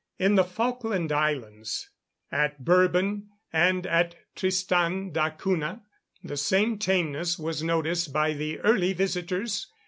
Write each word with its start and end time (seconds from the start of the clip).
In 0.17 0.33
the 0.33 0.43
Falkland 0.43 1.11
Islands, 1.11 1.91
at 2.31 2.65
Bourbon, 2.65 3.29
and 3.53 3.85
at 3.85 4.15
Tristan 4.35 5.11
d'Acunha, 5.11 5.83
the 6.23 6.37
same 6.37 6.79
tameness 6.79 7.37
was 7.37 7.61
noticed 7.61 8.11
by 8.11 8.33
the 8.33 8.57
early 8.61 8.93
visitors. 8.93 9.67